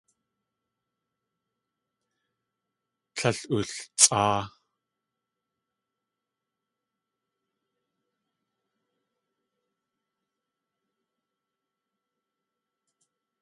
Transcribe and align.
Tlél 3.15 3.39
ultsʼáa. 3.55 4.39